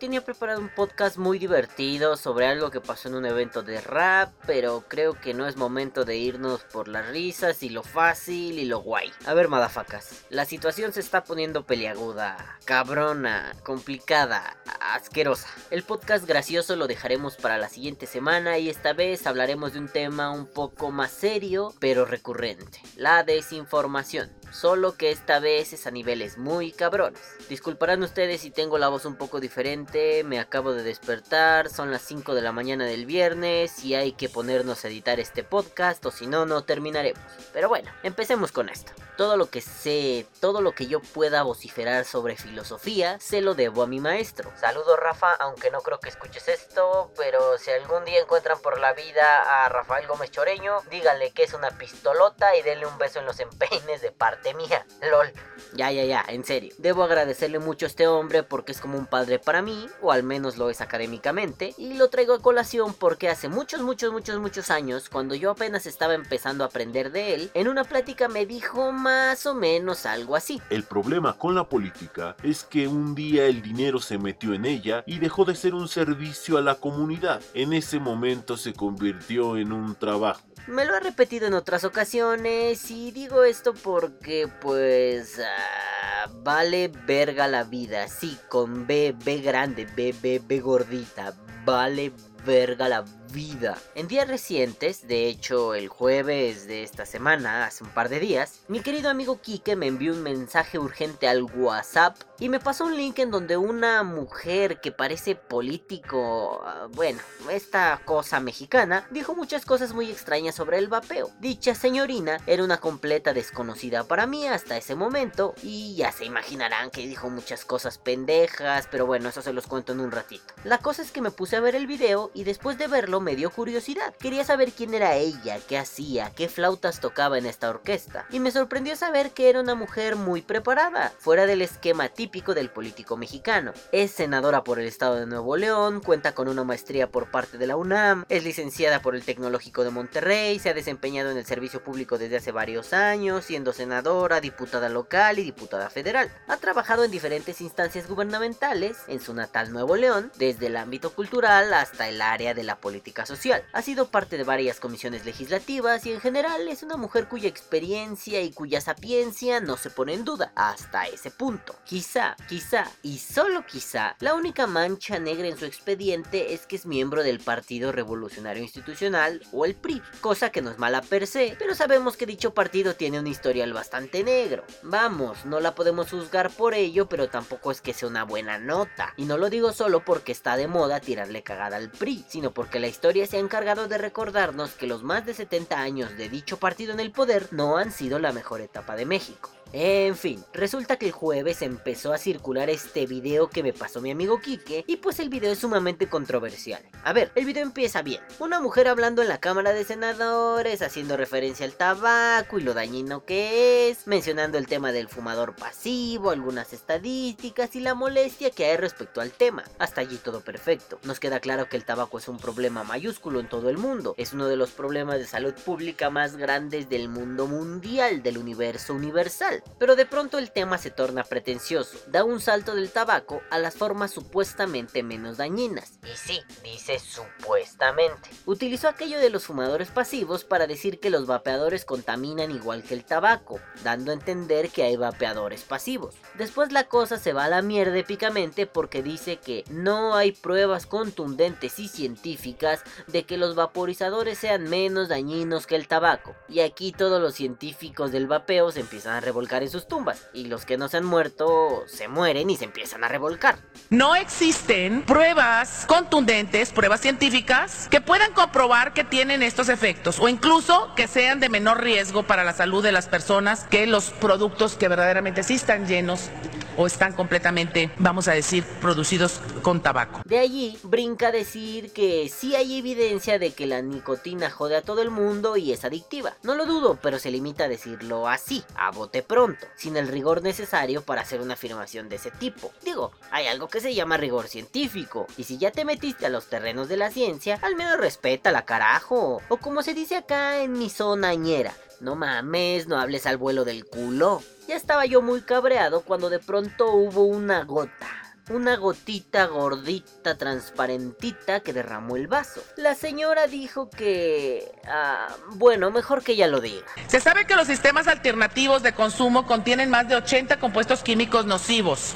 [0.00, 4.32] tenía preparado un podcast muy divertido sobre algo que pasó en un evento de rap,
[4.46, 8.64] pero creo que no es momento de irnos por las risas y lo fácil y
[8.64, 9.12] lo guay.
[9.26, 15.48] A ver, madafacas, la situación se está poniendo peliaguda, cabrona, complicada, asquerosa.
[15.70, 19.88] El podcast gracioso lo dejaremos para la siguiente semana y esta vez hablaremos de un
[19.88, 25.90] tema un poco más serio, pero recurrente, la desinformación solo que esta vez es a
[25.90, 27.20] niveles muy cabrones.
[27.48, 32.02] Disculparán ustedes si tengo la voz un poco diferente, me acabo de despertar, son las
[32.02, 36.10] 5 de la mañana del viernes y hay que ponernos a editar este podcast o
[36.10, 37.22] si no, no terminaremos.
[37.52, 38.92] Pero bueno, empecemos con esto.
[39.16, 43.82] Todo lo que sé, todo lo que yo pueda vociferar sobre filosofía, se lo debo
[43.82, 44.50] a mi maestro.
[44.58, 48.94] Saludos Rafa, aunque no creo que escuches esto, pero si algún día encuentran por la
[48.94, 53.26] vida a Rafael Gómez Choreño, díganle que es una pistolota y denle un beso en
[53.26, 54.86] los empeines de parte mía.
[55.10, 55.32] LOL.
[55.74, 56.72] Ya, ya, ya, en serio.
[56.78, 60.22] Debo agradecerle mucho a este hombre porque es como un padre para mí, o al
[60.22, 64.70] menos lo es académicamente, y lo traigo a colación porque hace muchos, muchos, muchos, muchos
[64.70, 68.92] años, cuando yo apenas estaba empezando a aprender de él, en una plática me dijo
[68.92, 70.60] más o menos algo así.
[70.70, 75.04] El problema con la política es que un día el dinero se metió en ella
[75.06, 77.40] y dejó de ser un servicio a la comunidad.
[77.54, 80.42] En ese momento se convirtió en un trabajo.
[80.66, 84.29] Me lo ha repetido en otras ocasiones y digo esto porque
[84.60, 92.12] pues ah, vale verga la vida, sí, con B, grande, B, B gordita, vale
[92.46, 93.76] verga la vida.
[93.94, 98.60] En días recientes, de hecho el jueves de esta semana, hace un par de días,
[98.68, 102.96] mi querido amigo Kike me envió un mensaje urgente al WhatsApp y me pasó un
[102.96, 109.66] link en donde una mujer que parece político, ah, bueno, esta cosa mexicana, dijo muchas
[109.66, 111.30] cosas muy extrañas sobre el vapeo.
[111.38, 116.90] Dicha señorina era una completa desconocida para mí hasta ese momento y ya se imaginarán
[116.90, 120.54] que dijo muchas cosas pendejas, pero bueno, eso se los cuento en un ratito.
[120.64, 123.36] La cosa es que me puse a ver el video y después de verlo me
[123.36, 124.14] dio curiosidad.
[124.18, 128.24] Quería saber quién era ella, qué hacía, qué flautas tocaba en esta orquesta.
[128.30, 132.70] Y me sorprendió saber que era una mujer muy preparada, fuera del esquema típico del
[132.70, 133.72] político mexicano.
[133.90, 137.66] Es senadora por el estado de Nuevo León, cuenta con una maestría por parte de
[137.66, 141.82] la UNAM, es licenciada por el Tecnológico de Monterrey, se ha desempeñado en el servicio
[141.82, 146.30] público desde hace varios años, siendo senadora, diputada local y diputada federal.
[146.46, 151.74] Ha trabajado en diferentes instancias gubernamentales en su natal Nuevo León, desde el ámbito cultural
[151.74, 153.64] hasta el área de la política social.
[153.72, 158.40] Ha sido parte de varias comisiones legislativas y en general es una mujer cuya experiencia
[158.40, 161.74] y cuya sapiencia no se pone en duda hasta ese punto.
[161.84, 166.86] Quizá, quizá y solo quizá, la única mancha negra en su expediente es que es
[166.86, 171.56] miembro del Partido Revolucionario Institucional o el PRI, cosa que no es mala per se,
[171.58, 174.64] pero sabemos que dicho partido tiene un historial bastante negro.
[174.82, 179.14] Vamos, no la podemos juzgar por ello, pero tampoco es que sea una buena nota.
[179.16, 182.80] Y no lo digo solo porque está de moda tirarle cagada al PRI, sino porque
[182.80, 186.58] la historia se ha encargado de recordarnos que los más de 70 años de dicho
[186.58, 189.50] partido en el poder no han sido la mejor etapa de México.
[189.72, 194.10] En fin, resulta que el jueves empezó a circular este video que me pasó mi
[194.10, 196.82] amigo Kike y pues el video es sumamente controversial.
[197.04, 198.20] A ver, el video empieza bien.
[198.40, 203.24] Una mujer hablando en la Cámara de Senadores, haciendo referencia al tabaco y lo dañino
[203.24, 208.76] que es, mencionando el tema del fumador pasivo, algunas estadísticas y la molestia que hay
[208.76, 209.62] respecto al tema.
[209.78, 210.98] Hasta allí todo perfecto.
[211.04, 214.14] Nos queda claro que el tabaco es un problema mayúsculo en todo el mundo.
[214.18, 218.94] Es uno de los problemas de salud pública más grandes del mundo mundial, del universo
[218.94, 219.59] universal.
[219.78, 223.74] Pero de pronto el tema se torna pretencioso, da un salto del tabaco a las
[223.74, 225.98] formas supuestamente menos dañinas.
[226.02, 228.30] Y sí, dice supuestamente.
[228.46, 233.04] Utilizó aquello de los fumadores pasivos para decir que los vapeadores contaminan igual que el
[233.04, 236.14] tabaco, dando a entender que hay vapeadores pasivos.
[236.34, 240.86] Después la cosa se va a la mierda épicamente porque dice que no hay pruebas
[240.86, 246.34] contundentes y científicas de que los vaporizadores sean menos dañinos que el tabaco.
[246.48, 250.46] Y aquí todos los científicos del vapeo se empiezan a revolcar en sus tumbas y
[250.46, 253.58] los que no se han muerto se mueren y se empiezan a revolcar.
[253.90, 260.94] No existen pruebas contundentes, pruebas científicas que puedan comprobar que tienen estos efectos o incluso
[260.94, 264.88] que sean de menor riesgo para la salud de las personas que los productos que
[264.88, 266.30] verdaderamente sí están llenos
[266.76, 270.22] o están completamente, vamos a decir, producidos con tabaco.
[270.24, 274.82] De allí brinca a decir que sí hay evidencia de que la nicotina jode a
[274.82, 276.36] todo el mundo y es adictiva.
[276.42, 280.42] No lo dudo, pero se limita a decirlo así, a bote pronto, sin el rigor
[280.42, 282.72] necesario para hacer una afirmación de ese tipo.
[282.84, 286.50] Digo, hay algo que se llama rigor científico, y si ya te metiste a los
[286.50, 290.72] terrenos de la ciencia, al menos respeta la carajo, o como se dice acá en
[290.72, 294.42] mi zona ñera, no mames, no hables al vuelo del culo.
[294.68, 301.60] Ya estaba yo muy cabreado cuando de pronto hubo una gota una gotita gordita transparentita
[301.60, 302.62] que derramó el vaso.
[302.76, 304.72] La señora dijo que...
[304.86, 306.86] Ah, bueno, mejor que ella lo diga.
[307.06, 312.14] Se sabe que los sistemas alternativos de consumo contienen más de 80 compuestos químicos nocivos,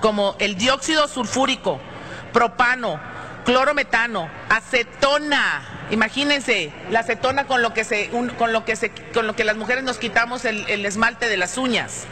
[0.00, 1.80] como el dióxido sulfúrico,
[2.32, 3.00] propano,
[3.44, 5.86] clorometano, acetona.
[5.90, 9.56] Imagínense, la acetona con lo que se, con lo que se, con lo que las
[9.56, 12.04] mujeres nos quitamos el, el esmalte de las uñas.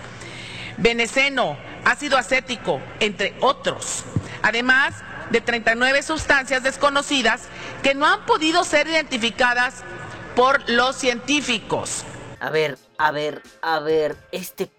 [0.79, 4.05] Veneceno, ácido acético, entre otros.
[4.43, 4.95] Además
[5.31, 7.43] de 39 sustancias desconocidas
[7.83, 9.83] que no han podido ser identificadas
[10.35, 12.05] por los científicos.
[12.39, 14.71] A ver, a ver, a ver, este,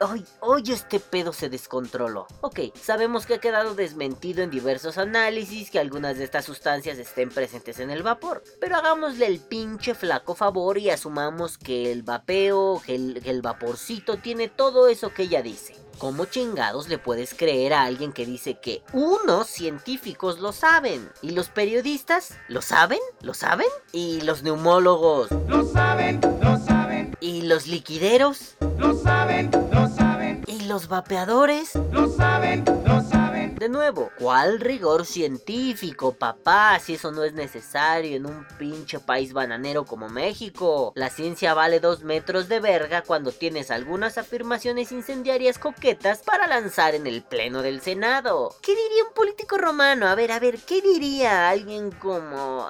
[0.00, 2.26] hoy, hoy este pedo se descontroló.
[2.40, 7.28] Ok, sabemos que ha quedado desmentido en diversos análisis que algunas de estas sustancias estén
[7.28, 8.42] presentes en el vapor.
[8.60, 14.48] Pero hagámosle el pinche flaco favor y asumamos que el vapeo, que el vaporcito tiene
[14.48, 15.81] todo eso que ella dice.
[15.98, 21.08] ¿Cómo chingados le puedes creer a alguien que dice que unos científicos lo saben?
[21.22, 22.34] ¿Y los periodistas?
[22.48, 22.98] ¿Lo saben?
[23.20, 23.68] ¿Lo saben?
[23.92, 25.30] ¿Y los neumólogos?
[25.48, 27.16] Lo saben, lo saben.
[27.20, 28.56] ¿Y los liquideros?
[28.78, 30.42] Lo saben, lo saben.
[30.46, 31.74] ¿Y los vapeadores?
[31.92, 33.21] Lo saben, lo saben.
[33.62, 36.80] De nuevo, ¿cuál rigor científico, papá?
[36.80, 40.92] Si eso no es necesario en un pinche país bananero como México.
[40.96, 46.96] La ciencia vale dos metros de verga cuando tienes algunas afirmaciones incendiarias coquetas para lanzar
[46.96, 48.52] en el pleno del Senado.
[48.62, 50.08] ¿Qué diría un político romano?
[50.08, 52.66] A ver, a ver, ¿qué diría alguien como...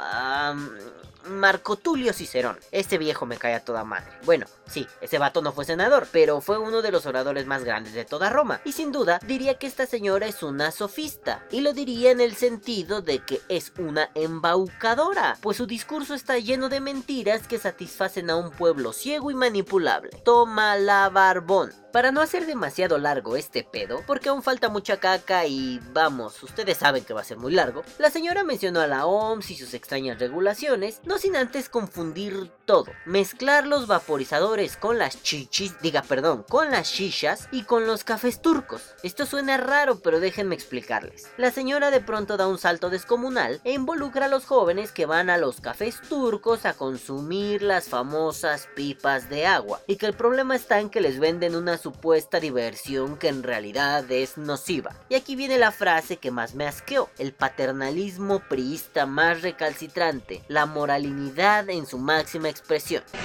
[1.26, 2.58] Marco Tulio Cicerón.
[2.70, 4.10] Este viejo me cae a toda madre.
[4.24, 7.94] Bueno, sí, ese vato no fue senador, pero fue uno de los oradores más grandes
[7.94, 8.60] de toda Roma.
[8.64, 11.44] Y sin duda diría que esta señora es una sofista.
[11.50, 16.38] Y lo diría en el sentido de que es una embaucadora, pues su discurso está
[16.38, 20.10] lleno de mentiras que satisfacen a un pueblo ciego y manipulable.
[20.24, 21.81] Toma la barbón.
[21.92, 26.78] Para no hacer demasiado largo este pedo, porque aún falta mucha caca y vamos, ustedes
[26.78, 29.74] saben que va a ser muy largo, la señora mencionó a la OMS y sus
[29.74, 32.50] extrañas regulaciones, no sin antes confundir
[33.04, 38.40] mezclar los vaporizadores con las chichis, diga perdón, con las shishas y con los cafés
[38.40, 38.94] turcos.
[39.02, 41.28] Esto suena raro, pero déjenme explicarles.
[41.36, 45.30] La señora de pronto da un salto descomunal e involucra a los jóvenes que van
[45.30, 50.56] a los cafés turcos a consumir las famosas pipas de agua, y que el problema
[50.56, 54.94] está en que les venden una supuesta diversión que en realidad es nociva.
[55.08, 60.66] Y aquí viene la frase que más me asqueó, el paternalismo priista más recalcitrante, la
[60.66, 62.61] moralinidad en su máxima expresión.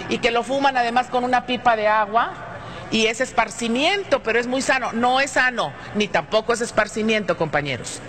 [0.10, 2.34] Y que lo fuman además con una pipa de agua
[2.92, 4.92] y es esparcimiento, pero es muy sano.
[4.94, 8.02] No es sano, ni tampoco es esparcimiento, compañeros.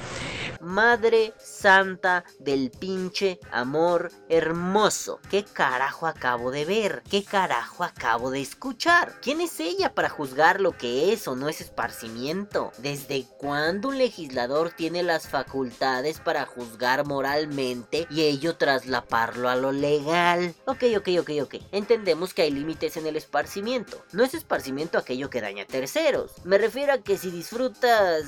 [0.69, 5.19] Madre Santa del pinche amor hermoso.
[5.31, 7.03] ¿Qué carajo acabo de ver?
[7.11, 9.15] ¿Qué carajo acabo de escuchar?
[9.23, 12.71] ¿Quién es ella para juzgar lo que es o no es esparcimiento?
[12.77, 19.73] ¿Desde cuándo un legislador tiene las facultades para juzgar moralmente y ello traslaparlo a lo
[19.73, 20.55] legal?
[20.67, 21.55] Ok, ok, ok, ok.
[21.73, 24.05] Entendemos que hay límites en el esparcimiento.
[24.13, 26.33] No es esparcimiento aquello que daña a terceros.
[26.45, 28.27] Me refiero a que si disfrutas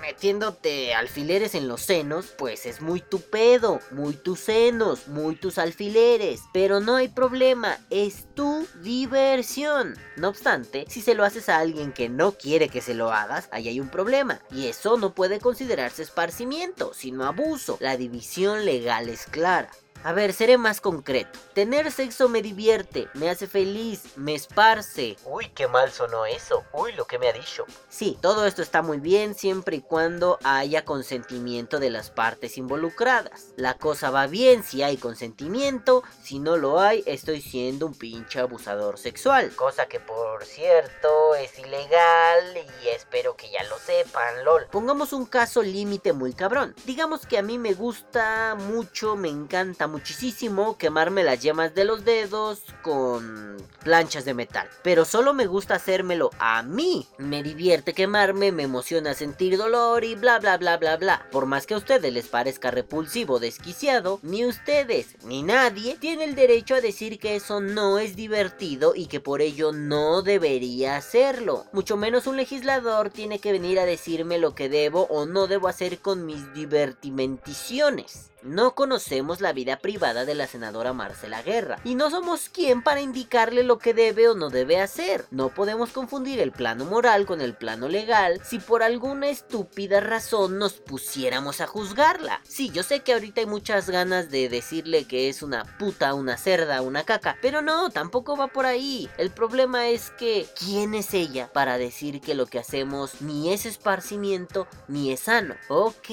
[0.00, 5.58] metiéndote alfileres en los senos, pues es muy tu pedo, muy tus senos, muy tus
[5.58, 6.42] alfileres.
[6.52, 9.96] Pero no hay problema, es tu diversión.
[10.16, 13.48] No obstante, si se lo haces a alguien que no quiere que se lo hagas,
[13.52, 14.40] ahí hay un problema.
[14.50, 17.78] Y eso no puede considerarse esparcimiento, sino abuso.
[17.80, 19.70] La división legal es clara.
[20.04, 21.38] A ver, seré más concreto.
[21.54, 25.16] Tener sexo me divierte, me hace feliz, me esparce.
[25.24, 26.64] Uy, qué mal sonó eso.
[26.72, 27.64] Uy, lo que me ha dicho.
[27.88, 33.52] Sí, todo esto está muy bien siempre y cuando haya consentimiento de las partes involucradas.
[33.56, 38.38] La cosa va bien si hay consentimiento, si no lo hay, estoy siendo un pinche
[38.38, 39.54] abusador sexual.
[39.56, 44.66] Cosa que por cierto es ilegal y espero que ya lo sepan, lol.
[44.70, 46.74] Pongamos un caso límite muy cabrón.
[46.84, 52.04] Digamos que a mí me gusta mucho, me encanta muchísimo quemarme las yemas de los
[52.04, 54.68] dedos con planchas de metal.
[54.82, 57.06] Pero solo me gusta hacérmelo a mí.
[57.18, 61.26] Me divierte quemarme, me emociona sentir dolor y bla bla bla bla bla.
[61.30, 66.34] Por más que a ustedes les parezca repulsivo, desquiciado, ni ustedes ni nadie tiene el
[66.34, 71.66] derecho a decir que eso no es divertido y que por ello no debería hacerlo.
[71.72, 75.68] Mucho menos un legislador tiene que venir a decirme lo que debo o no debo
[75.68, 78.30] hacer con mis divertimenticiones.
[78.46, 83.00] No conocemos la vida privada de la senadora Marcela Guerra y no somos quien para
[83.00, 85.24] indicarle lo que debe o no debe hacer.
[85.32, 90.60] No podemos confundir el plano moral con el plano legal si por alguna estúpida razón
[90.60, 92.40] nos pusiéramos a juzgarla.
[92.44, 96.36] Sí, yo sé que ahorita hay muchas ganas de decirle que es una puta, una
[96.36, 99.10] cerda, una caca, pero no, tampoco va por ahí.
[99.18, 103.66] El problema es que, ¿quién es ella para decir que lo que hacemos ni es
[103.66, 105.56] esparcimiento ni es sano?
[105.68, 106.10] Ok,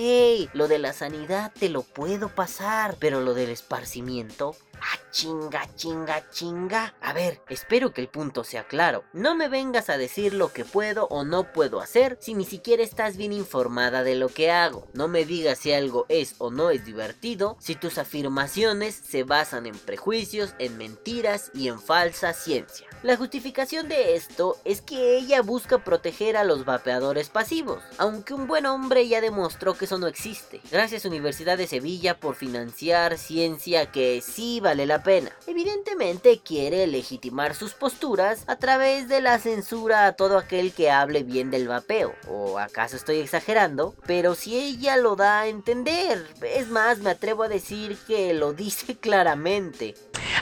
[0.53, 6.29] lo de la sanidad te lo puedo pasar, pero lo del esparcimiento Ah, chinga, chinga,
[6.31, 6.93] chinga.
[7.01, 9.03] A ver, espero que el punto sea claro.
[9.13, 12.83] No me vengas a decir lo que puedo o no puedo hacer si ni siquiera
[12.83, 14.87] estás bien informada de lo que hago.
[14.93, 19.65] No me digas si algo es o no es divertido si tus afirmaciones se basan
[19.65, 22.87] en prejuicios, en mentiras y en falsa ciencia.
[23.03, 28.47] La justificación de esto es que ella busca proteger a los vapeadores pasivos, aunque un
[28.47, 30.61] buen hombre ya demostró que eso no existe.
[30.71, 35.29] Gracias Universidad de Sevilla por financiar ciencia que sí va vale la pena.
[35.45, 41.21] Evidentemente quiere legitimar sus posturas a través de la censura a todo aquel que hable
[41.21, 42.15] bien del vapeo.
[42.27, 43.93] ¿O acaso estoy exagerando?
[44.07, 48.53] Pero si ella lo da a entender, es más, me atrevo a decir que lo
[48.53, 49.93] dice claramente.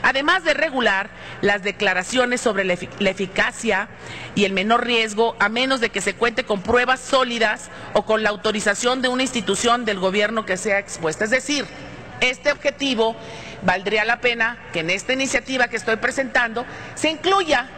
[0.02, 1.10] Además de regular
[1.42, 3.90] las declaraciones sobre la, la, eficacia
[4.34, 8.22] y el menor riesgo, a menos de que se cuente con pruebas sólidas o con
[8.22, 11.24] la autorización de una institución del gobierno que sea expuesta.
[11.24, 11.66] Es decir,
[12.22, 13.16] este objetivo
[13.62, 17.68] valdría la pena que en esta iniciativa que estoy presentando se incluya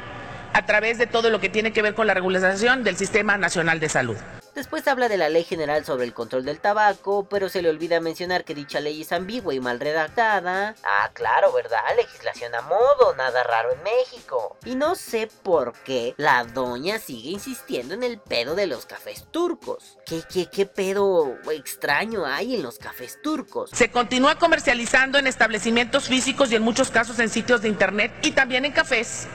[0.53, 3.81] a través de todo lo que tiene que ver con la regulación del Sistema Nacional
[3.81, 4.17] de Salud.
[4.55, 7.99] Después habla de la ley general sobre el control del tabaco, pero se le olvida
[8.01, 10.77] mencionar que dicha ley es ambigua y mal redactada.
[10.85, 11.81] Ah, claro, ¿verdad?
[11.97, 14.57] Legislación a modo, nada raro en México.
[14.65, 19.27] Y no sé por qué la doña sigue insistiendo en el pedo de los cafés
[19.33, 19.99] turcos.
[20.07, 23.71] ¿Qué, qué, qué pedo extraño hay en los cafés turcos?
[23.73, 28.31] Se continúa comercializando en establecimientos físicos y en muchos casos en sitios de internet y
[28.31, 29.27] también en cafés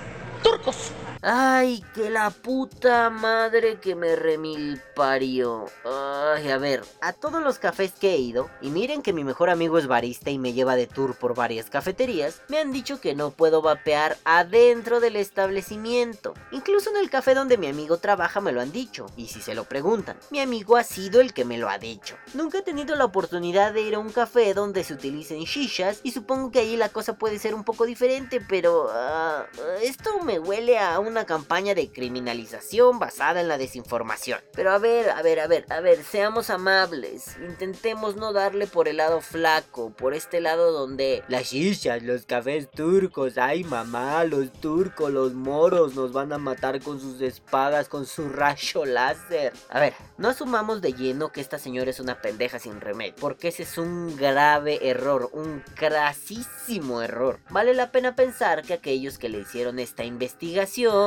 [0.43, 0.91] turcos.
[1.21, 5.65] Ay, que la puta madre que me remil parió.
[5.83, 9.49] Ay, a ver, a todos los cafés que he ido, y miren que mi mejor
[9.49, 13.15] amigo es barista y me lleva de tour por varias cafeterías, me han dicho que
[13.15, 16.35] no puedo vapear adentro del establecimiento.
[16.51, 19.55] Incluso en el café donde mi amigo trabaja me lo han dicho, y si se
[19.55, 22.15] lo preguntan, mi amigo ha sido el que me lo ha dicho.
[22.33, 26.11] Nunca he tenido la oportunidad de ir a un café donde se utilicen shishas, y
[26.11, 30.79] supongo que ahí la cosa puede ser un poco diferente, pero uh, esto me huele
[30.79, 34.39] a una campaña de criminalización basada en la desinformación.
[34.53, 37.37] Pero a ver, a ver, a ver, a ver, seamos amables.
[37.37, 42.69] Intentemos no darle por el lado flaco, por este lado donde las shishas, los cafés
[42.69, 48.05] turcos, ay mamá, los turcos, los moros nos van a matar con sus espadas, con
[48.05, 49.53] su rayo láser.
[49.69, 53.49] A ver, no asumamos de lleno que esta señora es una pendeja sin remedio, porque
[53.49, 57.39] ese es un grave error, un crasísimo error.
[57.49, 60.98] Vale la pena pensar que aquellos que le hicieron esta investigación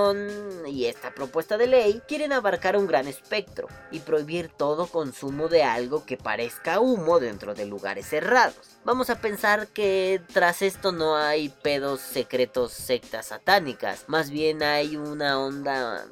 [0.66, 5.62] y esta propuesta de ley quieren abarcar un gran espectro y prohibir todo consumo de
[5.62, 8.78] algo que parezca humo dentro de lugares cerrados.
[8.84, 14.96] Vamos a pensar que tras esto no hay pedos secretos sectas satánicas, más bien hay
[14.96, 16.06] una onda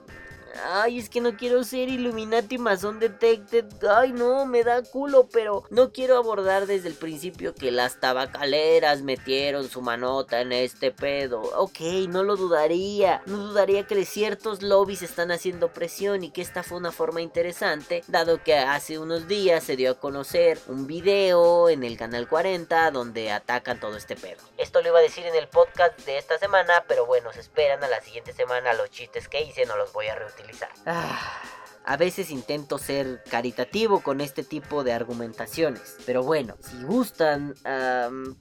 [0.65, 3.67] Ay, es que no quiero ser Illuminati Mason Detected.
[3.89, 9.03] Ay, no, me da culo, pero no quiero abordar desde el principio que las tabacaleras
[9.03, 11.41] metieron su manota en este pedo.
[11.57, 13.23] Ok, no lo dudaría.
[13.27, 18.03] No dudaría que ciertos lobbies están haciendo presión y que esta fue una forma interesante,
[18.09, 22.91] dado que hace unos días se dio a conocer un video en el canal 40
[22.91, 24.41] donde atacan todo este pedo.
[24.59, 27.83] Esto lo iba a decir en el podcast de esta semana, pero bueno, se esperan
[27.85, 30.40] a la siguiente semana los chistes que hice, no los voy a reutilizar.
[30.87, 31.41] Ah,
[31.85, 35.97] a veces intento ser caritativo con este tipo de argumentaciones.
[36.07, 37.55] Pero bueno, si gustan,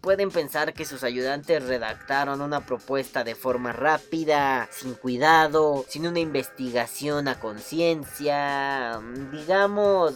[0.02, 6.20] pueden pensar que sus ayudantes redactaron una propuesta de forma rápida, sin cuidado, sin una
[6.20, 9.02] investigación a conciencia,
[9.32, 10.16] digamos,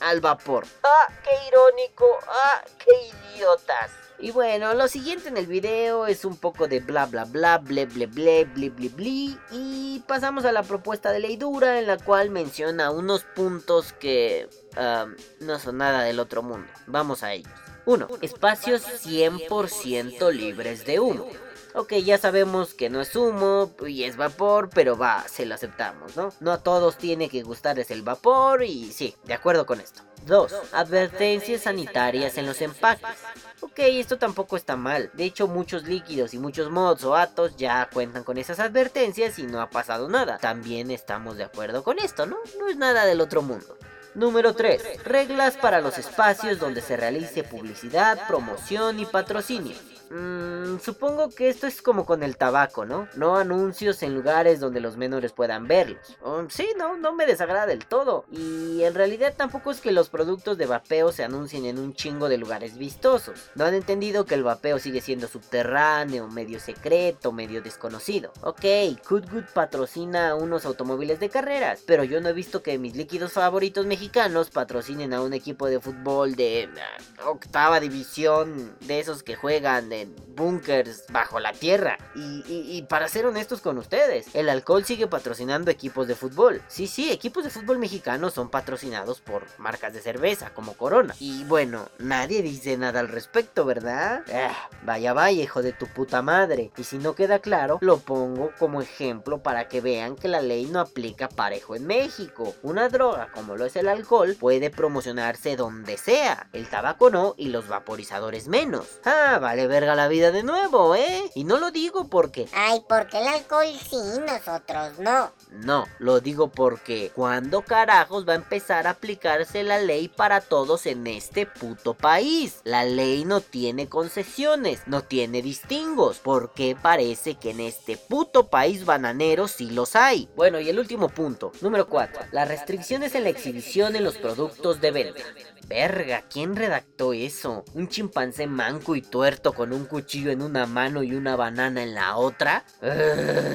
[0.00, 0.66] al vapor.
[0.82, 2.06] ¡Ah, qué irónico!
[2.28, 3.90] ¡Ah, qué idiotas!
[4.22, 7.86] Y bueno, lo siguiente en el video es un poco de bla bla bla, ble
[7.86, 9.38] ble ble, ble ble ble.
[9.50, 14.48] Y pasamos a la propuesta de ley dura en la cual menciona unos puntos que
[14.76, 15.14] um,
[15.46, 16.68] no son nada del otro mundo.
[16.86, 17.52] Vamos a ellos.
[17.86, 18.08] 1.
[18.20, 21.26] Espacios 100% libres de humo.
[21.74, 26.16] Ok, ya sabemos que no es humo y es vapor, pero va, se lo aceptamos,
[26.16, 26.32] ¿no?
[26.40, 30.02] No a todos tiene que gustarles el vapor y sí, de acuerdo con esto.
[30.26, 30.52] 2.
[30.72, 33.16] Advertencias sanitarias en los empaques.
[33.60, 35.10] Ok, esto tampoco está mal.
[35.14, 39.44] De hecho, muchos líquidos y muchos mods o atos ya cuentan con esas advertencias y
[39.44, 40.38] no ha pasado nada.
[40.38, 42.38] También estamos de acuerdo con esto, ¿no?
[42.58, 43.76] No es nada del otro mundo.
[44.14, 45.04] Número 3.
[45.04, 49.76] Reglas para los espacios donde se realice publicidad, promoción y patrocinio.
[50.10, 53.08] Mm, supongo que esto es como con el tabaco, ¿no?
[53.14, 56.18] No anuncios en lugares donde los menores puedan verlos.
[56.48, 58.24] Sí, no, no me desagrada del todo.
[58.30, 62.28] Y en realidad tampoco es que los productos de vapeo se anuncien en un chingo
[62.28, 63.50] de lugares vistosos.
[63.54, 68.32] No han entendido que el vapeo sigue siendo subterráneo, medio secreto, medio desconocido.
[68.42, 68.64] Ok,
[69.08, 73.32] Good patrocina a unos automóviles de carreras, pero yo no he visto que mis líquidos
[73.32, 79.36] favoritos mexicanos patrocinen a un equipo de fútbol de ah, octava división, de esos que
[79.36, 81.98] juegan de bunkers bajo la tierra.
[82.14, 86.62] Y, para ser honestos con ustedes, el alcohol sigue patrocinando equipos de fútbol.
[86.68, 91.14] Sí, sí, equipos de fútbol mexicanos son patrocinados por marcas de cerveza como Corona.
[91.20, 94.22] Y bueno, nadie dice nada al respecto, ¿verdad?
[94.32, 96.70] Ah, vaya, vaya, hijo de tu puta madre.
[96.76, 100.66] Y si no queda claro, lo pongo como ejemplo para que vean que la ley
[100.66, 102.54] no aplica parejo en México.
[102.62, 106.48] Una droga como lo es el alcohol puede promocionarse donde sea.
[106.52, 109.00] El tabaco no y los vaporizadores menos.
[109.04, 111.30] Ah, vale verga la vida de nuevo, ¿eh?
[111.34, 112.48] Y no lo digo porque...
[112.52, 115.32] Ay, porque el alcohol sí, nosotros no.
[115.50, 120.86] No, lo digo porque ¿cuándo carajos va a empezar a aplicarse la ley para todos
[120.86, 122.60] en este puto país?
[122.64, 128.84] La ley no tiene concesiones, no tiene distingos, porque parece que en este puto país
[128.84, 130.28] bananero sí los hay.
[130.36, 134.80] Bueno, y el último punto, número 4, las restricciones en la exhibición en los productos
[134.80, 135.22] de venta.
[135.70, 137.64] Verga, ¿quién redactó eso?
[137.74, 141.94] ¿Un chimpancé manco y tuerto con un cuchillo en una mano y una banana en
[141.94, 142.64] la otra?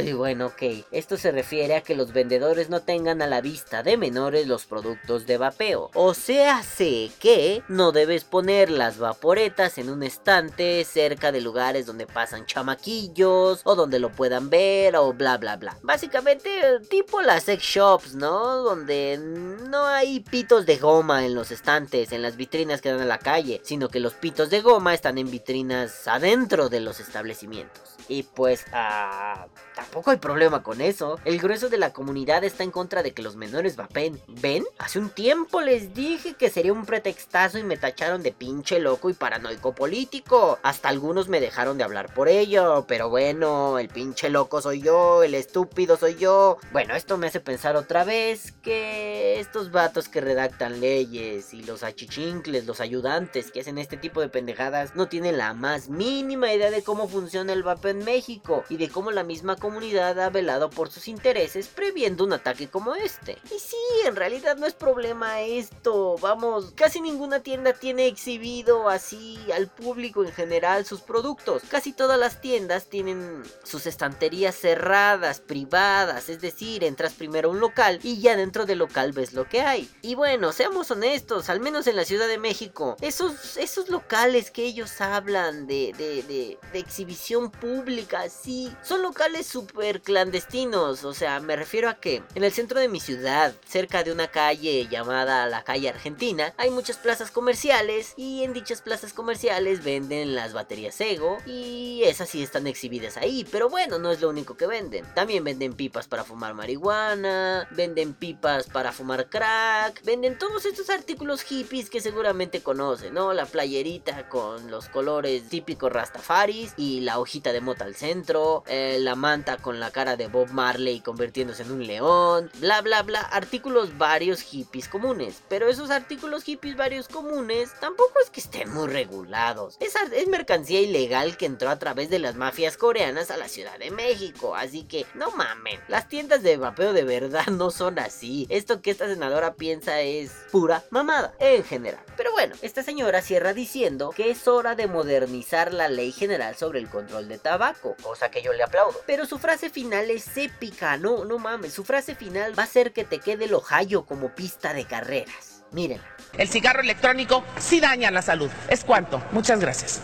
[0.01, 0.86] Y bueno, ok.
[0.91, 4.65] Esto se refiere a que los vendedores no tengan a la vista de menores los
[4.65, 5.91] productos de vapeo.
[5.93, 11.86] O sea, sé que no debes poner las vaporetas en un estante cerca de lugares
[11.86, 15.77] donde pasan chamaquillos o donde lo puedan ver o bla bla bla.
[15.81, 16.50] Básicamente,
[16.89, 18.55] tipo las sex shops, ¿no?
[18.63, 19.19] Donde
[19.67, 23.20] no hay pitos de goma en los estantes en las vitrinas que dan a la
[23.20, 27.95] calle, sino que los pitos de goma están en vitrinas adentro de los establecimientos.
[28.08, 31.20] Y pues, ah, tampoco hay problema con eso.
[31.26, 34.22] El grueso de la comunidad está en contra de que los menores vapen.
[34.28, 34.64] ¿Ven?
[34.78, 39.10] Hace un tiempo les dije que sería un pretextazo y me tacharon de pinche loco
[39.10, 40.60] y paranoico político.
[40.62, 42.86] Hasta algunos me dejaron de hablar por ello.
[42.88, 46.58] Pero bueno, el pinche loco soy yo, el estúpido soy yo.
[46.72, 51.84] Bueno, esto me hace pensar otra vez que estos vatos que redactan leyes y los
[51.84, 56.70] achichincles, los ayudantes que hacen este tipo de pendejadas, no tienen la más mínima idea
[56.70, 60.89] de cómo funciona el vapeo México y de cómo la misma comunidad ha velado por
[60.89, 63.38] sus intereses previendo un ataque como este.
[63.45, 69.39] Y sí, en realidad no es problema esto, vamos, casi ninguna tienda tiene exhibido así
[69.53, 71.63] al público en general sus productos.
[71.69, 77.60] Casi todas las tiendas tienen sus estanterías cerradas, privadas, es decir, entras primero a un
[77.60, 79.89] local y ya dentro del local ves lo que hay.
[80.01, 84.63] Y bueno, seamos honestos, al menos en la Ciudad de México, esos, esos locales que
[84.63, 87.85] ellos hablan de, de, de exhibición pública,
[88.30, 91.04] sí, son locales súper clandestinos.
[91.04, 94.28] O sea, me refiero a que en el centro de mi ciudad, cerca de una
[94.28, 100.36] calle llamada la calle Argentina, hay muchas plazas comerciales y en dichas plazas comerciales venden
[100.36, 104.58] las baterías Ego y esas sí están exhibidas ahí, pero bueno, no es lo único
[104.58, 105.06] que venden.
[105.13, 111.43] También venden pipas para fumar marihuana, venden pipas para fumar crack, venden todos estos artículos
[111.43, 113.34] hippies que seguramente conocen, ¿no?
[113.34, 119.16] La playerita con los colores típicos rastafaris y la hojita de al centro, eh, la
[119.16, 123.98] manta con la cara de Bob Marley convirtiéndose en un león, bla bla bla, artículos
[123.98, 125.42] varios hippies comunes.
[125.50, 129.78] Pero esos artículos hippies varios comunes tampoco es que estén muy regulados.
[129.80, 133.78] Es, es mercancía ilegal que entró a través de las mafias coreanas a la Ciudad
[133.80, 138.48] de México, así que no mamen, las tiendas de vapeo de verdad no son así.
[138.50, 142.04] Esto que esta senadora piensa es pura mamada en general.
[142.18, 146.80] Pero bueno, esta señora cierra diciendo que es hora de modernizar la ley general sobre
[146.80, 149.01] el control de tabaco, cosa que yo le aplaudo.
[149.06, 152.93] Pero su frase final es épica, no, no mames, su frase final va a ser
[152.93, 155.63] que te quede el Ohio como pista de carreras.
[155.71, 156.01] Miren.
[156.38, 158.49] El cigarro electrónico sí daña la salud.
[158.69, 159.21] Es cuanto.
[159.32, 160.01] Muchas gracias.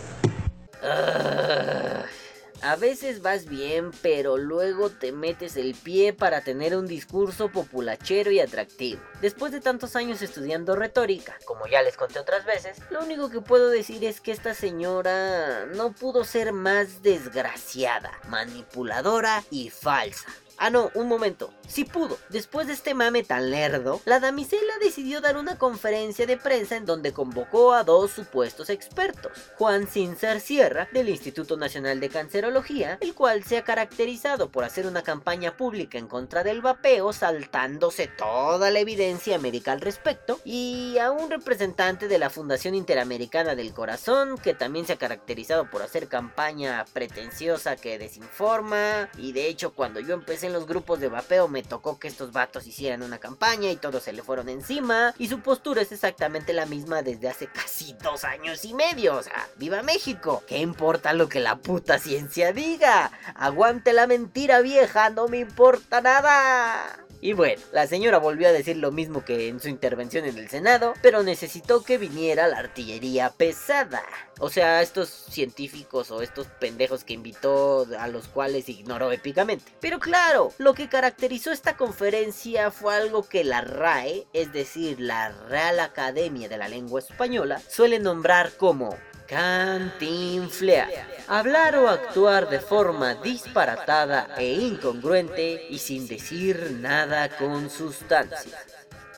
[2.62, 8.30] A veces vas bien, pero luego te metes el pie para tener un discurso populachero
[8.30, 9.00] y atractivo.
[9.20, 13.40] Después de tantos años estudiando retórica, como ya les conté otras veces, lo único que
[13.40, 20.28] puedo decir es que esta señora no pudo ser más desgraciada, manipuladora y falsa.
[20.58, 21.52] Ah, no, un momento.
[21.66, 22.18] Sí pudo.
[22.28, 26.86] Después de este mame tan lerdo, la damisela decidió dar una conferencia de prensa en
[26.86, 29.32] donde convocó a dos supuestos expertos.
[29.56, 34.86] Juan Cincer Sierra, del Instituto Nacional de Cancerología, el cual se ha caracterizado por hacer
[34.86, 40.98] una campaña pública en contra del vapeo, saltándose toda la evidencia médica al respecto, y
[40.98, 45.82] a un representante de la Fundación Interamericana del Corazón, que también se ha caracterizado por
[45.82, 51.48] hacer campaña pretenciosa que desinforma, y de hecho cuando yo empecé los grupos de vapeo
[51.48, 55.28] me tocó que estos vatos hicieran una campaña y todos se le fueron encima, y
[55.28, 59.48] su postura es exactamente la misma desde hace casi dos años y medio, o sea,
[59.56, 63.10] viva México, ¿qué importa lo que la puta ciencia diga?
[63.34, 67.02] Aguante la mentira vieja, no me importa nada.
[67.24, 70.48] Y bueno, la señora volvió a decir lo mismo que en su intervención en el
[70.48, 74.02] Senado, pero necesitó que viniera la artillería pesada.
[74.40, 79.70] O sea, estos científicos o estos pendejos que invitó a los cuales ignoró épicamente.
[79.80, 85.30] Pero claro, lo que caracterizó esta conferencia fue algo que la RAE, es decir, la
[85.48, 88.98] Real Academia de la Lengua Española, suele nombrar como
[89.32, 90.90] cantinflear.
[91.26, 98.58] Hablar o actuar de forma disparatada e incongruente y sin decir nada con sustancia.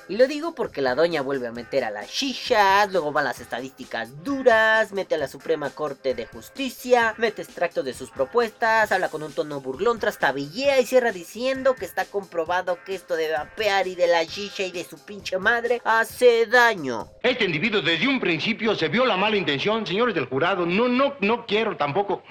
[0.08, 3.40] Y lo digo porque la doña vuelve a meter a las shishas, luego van las
[3.40, 9.08] estadísticas duras, mete a la Suprema Corte de Justicia, mete extractos de sus propuestas, habla
[9.08, 13.86] con un tono burlón, trastabillea y cierra diciendo que está comprobado que esto de vapear
[13.86, 17.08] y de la shisha y de su pinche madre hace daño.
[17.22, 20.66] Este individuo desde un principio se vio la mala intención, señores del jurado.
[20.66, 22.22] No, no, no quiero tampoco.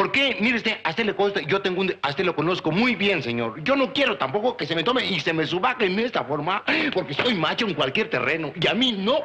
[0.00, 0.34] ¿Por qué?
[0.40, 3.22] Mire usted, a usted le consta, yo tengo un, a usted lo conozco muy bien,
[3.22, 3.62] señor.
[3.62, 6.64] Yo no quiero tampoco que se me tome y se me subaque en esta forma,
[6.94, 8.50] porque soy macho en cualquier terreno.
[8.58, 9.18] Y a mí no.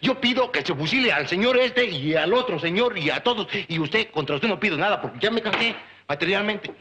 [0.00, 3.48] Yo pido que se fusile al señor este y al otro señor y a todos.
[3.66, 5.74] Y usted, contra usted no pido nada, porque ya me cansé
[6.06, 6.72] materialmente.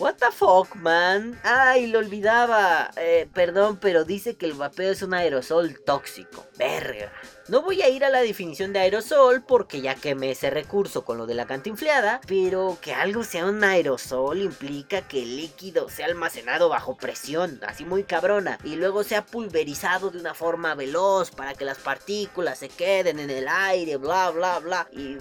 [0.00, 1.38] What the fuck, man?
[1.44, 2.90] Ay, lo olvidaba.
[2.96, 6.44] Eh, perdón, pero dice que el vapeo es un aerosol tóxico.
[6.58, 7.12] Verga.
[7.48, 11.16] No voy a ir a la definición de aerosol porque ya quemé ese recurso con
[11.16, 16.04] lo de la cantinfleada, pero que algo sea un aerosol implica que el líquido sea
[16.06, 21.54] almacenado bajo presión, así muy cabrona, y luego sea pulverizado de una forma veloz para
[21.54, 24.86] que las partículas se queden en el aire, bla, bla, bla.
[24.92, 25.16] Y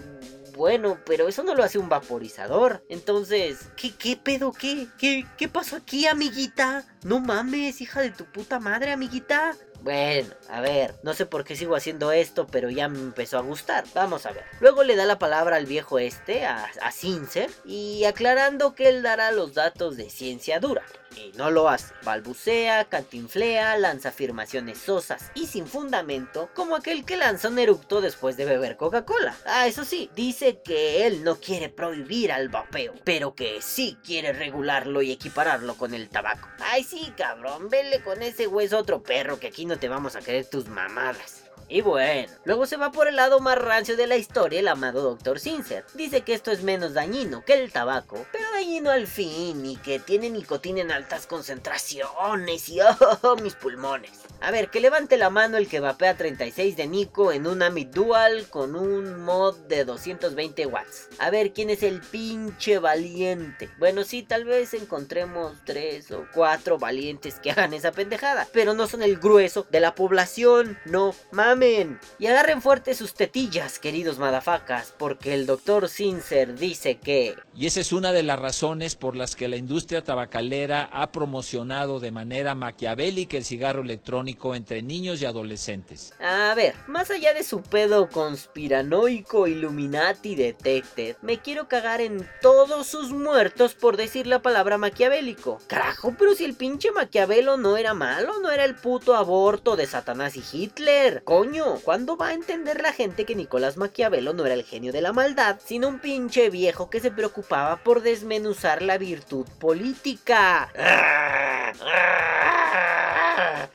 [0.57, 2.83] bueno, pero eso no lo hace un vaporizador.
[2.89, 4.51] Entonces, ¿qué, qué pedo?
[4.51, 4.87] ¿Qué?
[4.97, 6.83] ¿Qué, qué pasó aquí, amiguita?
[7.03, 9.55] No mames, hija de tu puta madre, amiguita.
[9.81, 13.41] Bueno, a ver, no sé por qué sigo haciendo esto, pero ya me empezó a
[13.41, 13.85] gustar.
[13.93, 14.43] Vamos a ver.
[14.59, 19.01] Luego le da la palabra al viejo este, a, a Cincer, y aclarando que él
[19.01, 20.83] dará los datos de ciencia dura.
[21.15, 21.93] Y no lo hace.
[22.03, 28.37] Balbucea, cantinflea, lanza afirmaciones sosas y sin fundamento, como aquel que lanza un eructo después
[28.37, 29.35] de beber Coca-Cola.
[29.45, 34.33] Ah, eso sí, dice que él no quiere prohibir al vapeo, pero que sí quiere
[34.33, 36.47] regularlo y equipararlo con el tabaco.
[36.59, 40.21] Ay, sí, cabrón, vele con ese hueso otro perro que aquí no te vamos a
[40.21, 41.46] querer tus mamadas.
[41.69, 45.01] Y bueno, luego se va por el lado más rancio de la historia el amado
[45.01, 45.37] Dr.
[45.37, 45.83] Sincer.
[45.95, 49.99] Dice que esto es menos dañino que el tabaco, pero dañino al fin y que
[49.99, 54.11] tiene nicotina en altas concentraciones y oh, mis pulmones.
[54.39, 57.89] A ver, que levante la mano el que vapea 36 de Nico en un Amit
[57.89, 61.09] Dual con un mod de 220 watts.
[61.19, 63.69] A ver, ¿quién es el pinche valiente?
[63.77, 68.87] Bueno, sí, tal vez encontremos 3 o 4 valientes que hagan esa pendejada, pero no
[68.87, 71.13] son el grueso de la población, no
[71.57, 71.99] mamen.
[72.19, 77.35] Y agarren fuerte sus tetillas, queridos madafacas, porque el doctor Sincer dice que...
[77.55, 81.99] Y esa es una de las razones por las que la industria tabacalera ha promocionado
[81.99, 86.13] de manera maquiavélica el cigarro electrónico entre niños y adolescentes.
[86.19, 92.87] A ver, más allá de su pedo conspiranoico Illuminati detected, me quiero cagar en todos
[92.87, 95.59] sus muertos por decir la palabra maquiavélico.
[95.67, 99.87] Carajo, pero si el pinche Maquiavelo no era malo, no era el puto aborto de
[99.87, 101.23] Satanás y Hitler.
[101.23, 101.46] Coño,
[101.83, 105.13] ¿cuándo va a entender la gente que Nicolás Maquiavelo no era el genio de la
[105.13, 110.69] maldad, sino un pinche viejo que se preocupaba por desmenuzar la virtud política?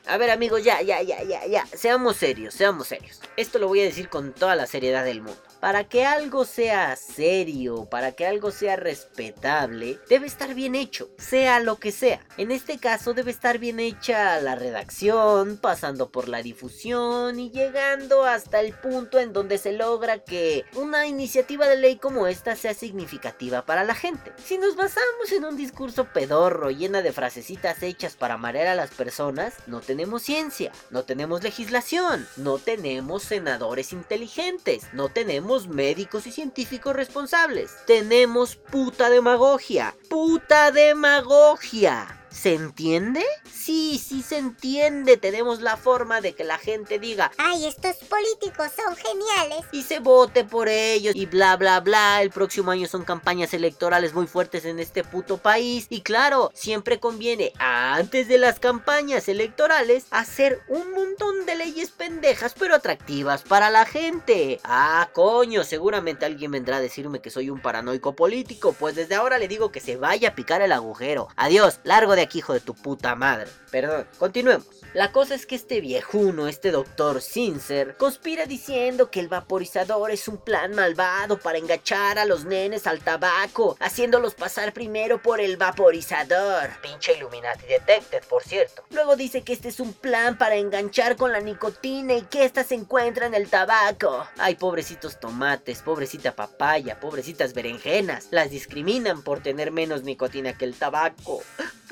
[0.05, 1.65] A ver amigos, ya, ya, ya, ya, ya.
[1.65, 3.19] Seamos serios, seamos serios.
[3.37, 5.52] Esto lo voy a decir con toda la seriedad del mundo.
[5.63, 11.61] Para que algo sea serio, para que algo sea respetable, debe estar bien hecho, sea
[11.61, 12.19] lo que sea.
[12.35, 18.25] En este caso debe estar bien hecha la redacción, pasando por la difusión y llegando
[18.25, 22.73] hasta el punto en donde se logra que una iniciativa de ley como esta sea
[22.73, 24.33] significativa para la gente.
[24.43, 28.89] Si nos basamos en un discurso pedorro llena de frasecitas hechas para marear a las
[28.89, 36.31] personas, no tenemos ciencia, no tenemos legislación, no tenemos senadores inteligentes, no tenemos médicos y
[36.31, 37.71] científicos responsables.
[37.85, 39.95] Tenemos puta demagogia.
[40.09, 42.19] Puta demagogia.
[42.29, 43.23] ¿Se entiende?
[43.63, 45.15] Sí, sí se entiende.
[45.15, 49.65] Tenemos la forma de que la gente diga Ay, estos políticos son geniales.
[49.71, 52.21] y se vote por ellos y bla bla bla.
[52.21, 55.87] El próximo año son campañas electorales muy fuertes en este puto país.
[55.89, 62.55] Y claro, siempre conviene antes de las campañas electorales hacer un montón de leyes pendejas
[62.59, 64.59] pero atractivas para la gente.
[64.65, 68.73] Ah, coño, seguramente alguien vendrá a decirme que soy un paranoico político.
[68.77, 71.29] Pues desde ahora le digo que se vaya a picar el agujero.
[71.37, 73.52] Adiós, largo de aquí, hijo de tu puta madre.
[73.71, 74.67] Perdón, continuemos.
[74.93, 80.27] La cosa es que este viejuno, este doctor Sincer, conspira diciendo que el vaporizador es
[80.27, 85.57] un plan malvado para engachar a los nenes al tabaco, haciéndolos pasar primero por el
[85.57, 86.69] vaporizador.
[86.83, 88.83] Pinche Illuminati Detected, por cierto.
[88.91, 92.63] Luego dice que este es un plan para enganchar con la nicotina y que esta
[92.63, 94.27] se encuentra en el tabaco.
[94.37, 98.27] Ay, pobrecitos tomates, pobrecita papaya, pobrecitas berenjenas.
[98.29, 101.41] Las discriminan por tener menos nicotina que el tabaco.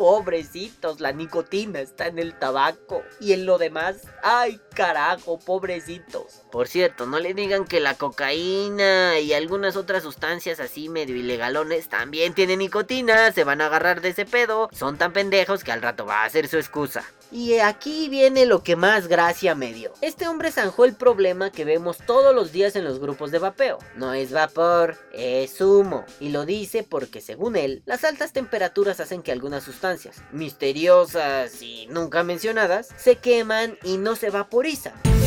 [0.01, 3.03] Pobrecitos, la nicotina está en el tabaco.
[3.19, 6.41] Y en lo demás, ay carajo, pobrecitos.
[6.51, 11.87] Por cierto, no le digan que la cocaína y algunas otras sustancias así medio ilegalones
[11.87, 13.31] también tienen nicotina.
[13.31, 14.69] Se van a agarrar de ese pedo.
[14.73, 17.05] Son tan pendejos que al rato va a ser su excusa.
[17.31, 19.93] Y aquí viene lo que más gracia me dio.
[20.01, 23.79] Este hombre zanjó el problema que vemos todos los días en los grupos de vapeo.
[23.95, 26.05] No es vapor, es humo.
[26.19, 31.87] Y lo dice porque según él, las altas temperaturas hacen que algunas sustancias misteriosas y
[31.87, 35.20] nunca mencionadas se queman y no se vaporizan.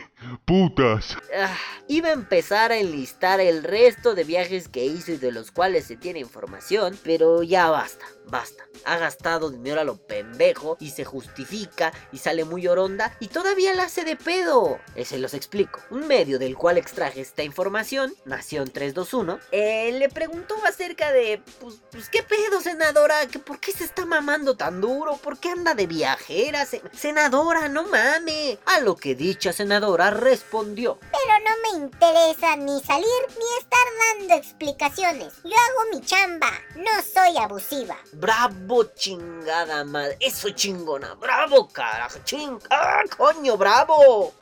[0.45, 1.17] Putas.
[1.37, 1.57] Ah,
[1.89, 5.87] iba a empezar a enlistar el resto de viajes que hizo y de los cuales
[5.87, 8.65] se tiene información, pero ya basta, basta.
[8.85, 13.75] Ha gastado dinero a lo pendejo y se justifica y sale muy oronda y todavía
[13.75, 14.79] la hace de pedo.
[14.95, 15.81] Eh, se los explico.
[15.91, 21.77] Un medio del cual extraje esta información, Nación 321, eh, le preguntó acerca de, pues,
[21.91, 23.27] pues, ¿qué pedo, senadora?
[23.27, 25.17] ¿Que ¿Por qué se está mamando tan duro?
[25.17, 26.65] ¿Por qué anda de viajera?
[26.67, 28.59] Se- senadora, no mame.
[28.67, 30.99] A lo que dicha senadora respondió.
[31.01, 33.07] Pero no me interesa ni salir
[33.39, 35.35] ni estar dando explicaciones.
[35.45, 37.97] Yo hago mi chamba, no soy abusiva.
[38.13, 40.19] Bravo, chingada madre.
[40.21, 41.15] Eso chingona.
[41.15, 42.19] Bravo, carajo.
[42.25, 42.59] Ching.
[42.71, 44.35] ¡Ah, coño, bravo!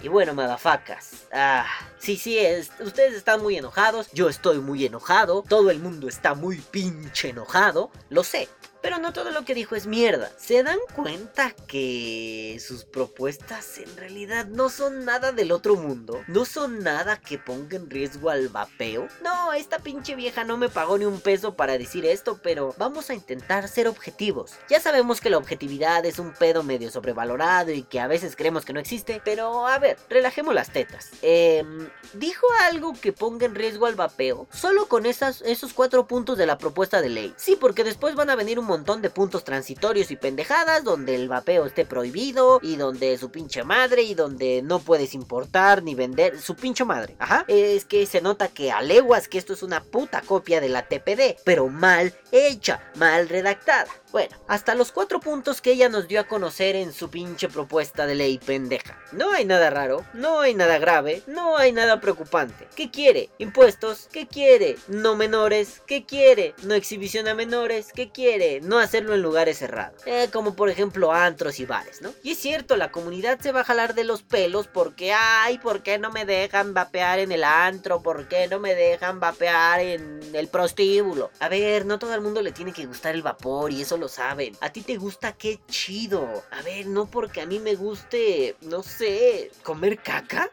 [0.00, 1.26] Y bueno, madafacas.
[1.32, 1.66] Ah,
[1.98, 4.10] sí, sí, es, ustedes están muy enojados.
[4.12, 5.42] Yo estoy muy enojado.
[5.42, 7.90] Todo el mundo está muy pinche enojado.
[8.10, 8.48] Lo sé.
[8.80, 10.30] Pero no todo lo que dijo es mierda.
[10.38, 16.22] ¿Se dan cuenta que sus propuestas en realidad no son nada del otro mundo?
[16.28, 19.08] ¿No son nada que ponga en riesgo al vapeo?
[19.22, 23.10] No, esta pinche vieja no me pagó ni un peso para decir esto, pero vamos
[23.10, 24.52] a intentar ser objetivos.
[24.68, 28.64] Ya sabemos que la objetividad es un pedo medio sobrevalorado y que a veces creemos
[28.64, 31.10] que no existe, pero a ver, relajemos las tetas.
[31.22, 34.46] Em, ¿Dijo algo que ponga en riesgo al vapeo?
[34.52, 37.34] Solo con esas, esos cuatro puntos de la propuesta de ley.
[37.36, 41.28] Sí, porque después van a venir un montón de puntos transitorios y pendejadas donde el
[41.28, 46.40] vapeo esté prohibido y donde su pinche madre y donde no puedes importar ni vender
[46.40, 47.16] su pinche madre.
[47.18, 47.44] Ajá.
[47.48, 50.86] Es que se nota que a leguas que esto es una puta copia de la
[50.86, 53.88] TPD, pero mal hecha, mal redactada.
[54.10, 58.06] Bueno, hasta los cuatro puntos que ella nos dio a conocer en su pinche propuesta
[58.06, 58.98] de ley pendeja.
[59.12, 62.68] No hay nada raro, no hay nada grave, no hay nada preocupante.
[62.74, 63.28] ¿Qué quiere?
[63.38, 64.08] ¿Impuestos?
[64.10, 64.76] ¿Qué quiere?
[64.88, 65.82] ¿No menores?
[65.86, 66.54] ¿Qué quiere?
[66.62, 67.92] ¿No exhibición a menores?
[67.94, 68.57] ¿Qué quiere?
[68.60, 70.02] No hacerlo en lugares cerrados.
[70.06, 72.12] Eh, como por ejemplo antros y bares, ¿no?
[72.22, 75.82] Y es cierto, la comunidad se va a jalar de los pelos porque, ay, ¿por
[75.82, 78.02] qué no me dejan vapear en el antro?
[78.02, 81.30] ¿Por qué no me dejan vapear en el prostíbulo?
[81.40, 84.08] A ver, no todo el mundo le tiene que gustar el vapor y eso lo
[84.08, 84.56] saben.
[84.60, 86.44] A ti te gusta, qué chido.
[86.50, 90.50] A ver, no porque a mí me guste, no sé, comer caca.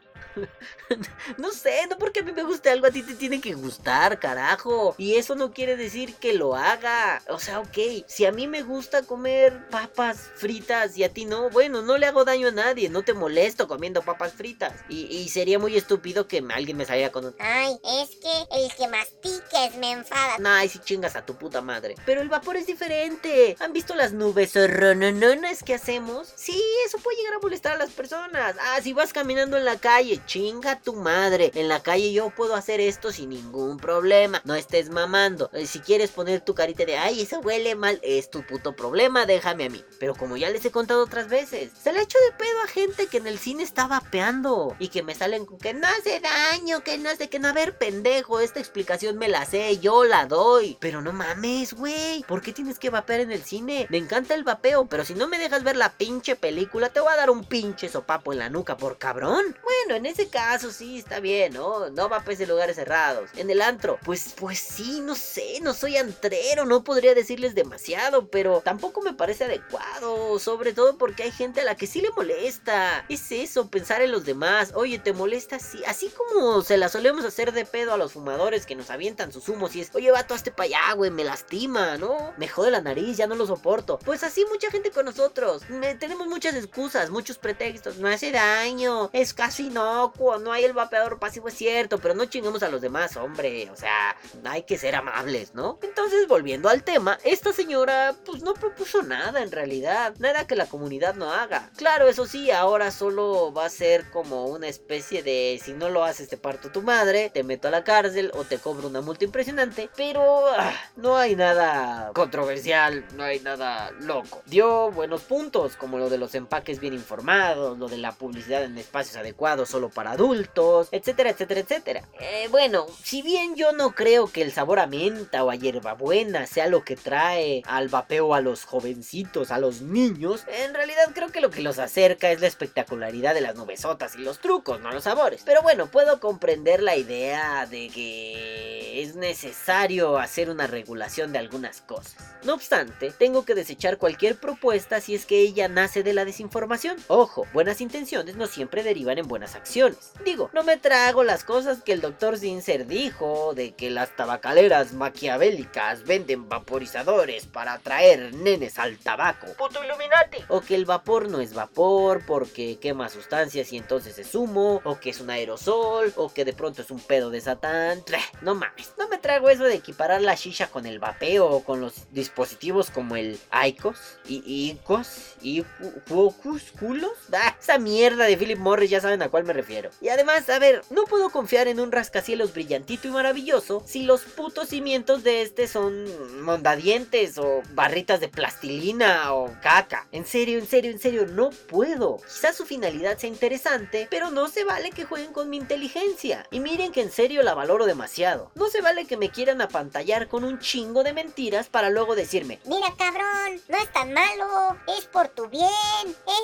[1.38, 4.18] No sé, no porque a mí me guste algo, a ti te tiene que gustar,
[4.18, 4.94] carajo.
[4.98, 7.22] Y eso no quiere decir que lo haga.
[7.28, 11.50] O sea, ok, si a mí me gusta comer papas fritas y a ti no,
[11.50, 14.74] bueno, no le hago daño a nadie, no te molesto comiendo papas fritas.
[14.88, 17.34] Y, y sería muy estúpido que alguien me saliera con un...
[17.38, 20.36] Ay, es que el que mastiques me enfada.
[20.44, 21.94] Ay, si chingas a tu puta madre.
[22.04, 23.56] Pero el vapor es diferente.
[23.60, 26.32] ¿Han visto las nubes ronononas que hacemos?
[26.36, 28.56] Sí, eso puede llegar a molestar a las personas.
[28.60, 31.50] Ah, si vas caminando en la calle, chinga tu madre.
[31.54, 34.42] En la calle yo puedo hacer esto sin ningún problema.
[34.44, 35.50] No estés mamando.
[35.52, 39.26] Eh, Si quieres poner tu carita de, ay, eso huele mal, es tu puto problema,
[39.26, 39.84] déjame a mí.
[39.98, 42.68] Pero como ya les he contado otras veces, se le ha hecho de pedo a
[42.68, 44.76] gente que en el cine está vapeando.
[44.78, 47.48] Y que me salen con que no hace daño, que no hace que no.
[47.48, 50.76] A ver, pendejo, esta explicación me la sé, yo la doy.
[50.80, 52.24] Pero no mames, güey.
[52.24, 53.86] ¿Por qué tienes que vapear en el cine?
[53.90, 57.12] Me encanta el vapeo, pero si no me dejas ver la pinche película, te voy
[57.12, 59.56] a dar un pinche sopapo en la nuca por cabrón.
[59.62, 61.90] Bueno, en ese caso sí está bien, ¿no?
[61.90, 63.28] No vapees en lugares cerrados.
[63.36, 68.28] En el antro, pues, pues sí, no sé, no soy antrero, no podría decirles demasiado,
[68.28, 70.38] pero tampoco me parece adecuado.
[70.38, 73.04] Sobre todo porque hay gente a la que sí le molesta.
[73.08, 74.72] Es eso, pensar en los demás.
[74.74, 75.82] Oye, ¿te molesta así?
[75.86, 79.48] Así como se la solemos hacer de pedo a los fumadores que nos avientan sus
[79.48, 82.32] humos y es, oye, vato, hazte para allá, güey, me lastima, ¿no?
[82.38, 83.98] Me jode la nariz, ya no lo soporto.
[84.04, 85.68] Pues así mucha gente con nosotros.
[85.68, 87.96] Me- tenemos muchas excusas, muchos pretextos.
[87.98, 90.05] No hace daño, es casi inocuo,
[90.40, 93.70] no hay el vapeador pasivo, es cierto, pero no chingamos a los demás, hombre.
[93.70, 95.78] O sea, hay que ser amables, ¿no?
[95.82, 100.14] Entonces, volviendo al tema, esta señora, pues no propuso nada en realidad.
[100.18, 101.70] Nada que la comunidad no haga.
[101.76, 106.04] Claro, eso sí, ahora solo va a ser como una especie de si no lo
[106.04, 109.24] haces te parto tu madre, te meto a la cárcel o te cobro una multa
[109.24, 109.90] impresionante.
[109.96, 114.42] Pero ah, no hay nada controversial, no hay nada loco.
[114.46, 118.78] Dio buenos puntos, como lo de los empaques bien informados, lo de la publicidad en
[118.78, 122.02] espacios adecuados solo para adultos, etcétera, etcétera, etcétera.
[122.20, 126.46] Eh, bueno, si bien yo no creo que el sabor a menta o a hierbabuena
[126.46, 131.32] sea lo que trae al vapeo a los jovencitos, a los niños, en realidad creo
[131.32, 134.92] que lo que los acerca es la espectacularidad de las nubesotas y los trucos, no
[134.92, 135.40] los sabores.
[135.46, 141.80] Pero bueno, puedo comprender la idea de que es necesario hacer una regulación de algunas
[141.80, 142.16] cosas.
[142.44, 146.98] No obstante, tengo que desechar cualquier propuesta si es que ella nace de la desinformación.
[147.08, 149.75] Ojo, buenas intenciones no siempre derivan en buenas acciones.
[150.24, 154.94] Digo, no me trago las cosas que el doctor Sincer dijo de que las tabacaleras
[154.94, 159.46] maquiavélicas venden vaporizadores para atraer nenes al tabaco.
[159.58, 160.38] ¡Puto Illuminati!
[160.48, 164.98] O que el vapor no es vapor porque quema sustancias y entonces es humo, o
[164.98, 168.02] que es un aerosol, o que de pronto es un pedo de satán.
[168.40, 171.82] No mames, no me trago eso de equiparar la shisha con el vapeo o con
[171.82, 175.64] los dispositivos como el ICOS, y ICOS, y
[176.06, 177.12] Focus, culos.
[177.32, 179.65] Ah, esa mierda de Philip Morris ya saben a cuál me refiero.
[180.00, 184.22] Y además, a ver, no puedo confiar en un rascacielos brillantito y maravilloso si los
[184.22, 186.06] putos cimientos de este son
[186.42, 190.06] mondadientes o barritas de plastilina o caca.
[190.12, 192.18] En serio, en serio, en serio, no puedo.
[192.18, 196.46] Quizás su finalidad sea interesante, pero no se vale que jueguen con mi inteligencia.
[196.50, 198.50] Y miren que en serio la valoro demasiado.
[198.54, 202.60] No se vale que me quieran apantallar con un chingo de mentiras para luego decirme,
[202.64, 205.66] Mira, cabrón, no es tan malo, es por tu bien.